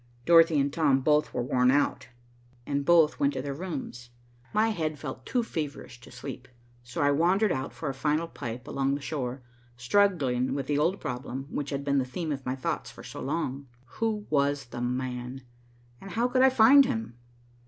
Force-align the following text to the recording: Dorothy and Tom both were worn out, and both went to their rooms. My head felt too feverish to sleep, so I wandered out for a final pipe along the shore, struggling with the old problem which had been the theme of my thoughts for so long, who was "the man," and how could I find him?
Dorothy 0.25 0.59
and 0.59 0.73
Tom 0.73 1.01
both 1.01 1.31
were 1.31 1.43
worn 1.43 1.69
out, 1.69 2.07
and 2.65 2.83
both 2.83 3.19
went 3.19 3.33
to 3.33 3.41
their 3.43 3.53
rooms. 3.53 4.09
My 4.51 4.69
head 4.69 4.97
felt 4.97 5.27
too 5.27 5.43
feverish 5.43 5.99
to 6.01 6.09
sleep, 6.09 6.47
so 6.83 7.03
I 7.03 7.11
wandered 7.11 7.51
out 7.51 7.71
for 7.71 7.87
a 7.87 7.93
final 7.93 8.27
pipe 8.27 8.67
along 8.67 8.95
the 8.95 9.01
shore, 9.01 9.43
struggling 9.77 10.55
with 10.55 10.65
the 10.65 10.79
old 10.79 10.99
problem 10.99 11.43
which 11.51 11.69
had 11.69 11.83
been 11.85 11.99
the 11.99 12.05
theme 12.05 12.31
of 12.31 12.43
my 12.47 12.55
thoughts 12.55 12.89
for 12.89 13.03
so 13.03 13.21
long, 13.21 13.67
who 13.85 14.25
was 14.31 14.65
"the 14.65 14.81
man," 14.81 15.43
and 16.01 16.09
how 16.09 16.27
could 16.27 16.41
I 16.41 16.49
find 16.49 16.83
him? 16.85 17.13